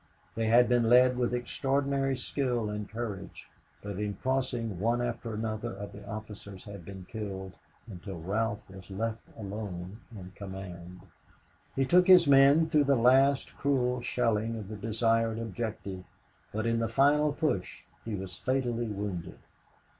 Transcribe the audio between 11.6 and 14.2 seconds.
He took his men through the last cruel